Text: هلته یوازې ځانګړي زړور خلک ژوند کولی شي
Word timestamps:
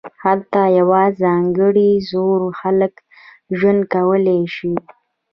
هلته 0.23 0.59
یوازې 0.79 1.15
ځانګړي 1.23 1.91
زړور 2.09 2.41
خلک 2.59 2.93
ژوند 3.57 3.81
کولی 3.93 4.39
شي 4.55 4.73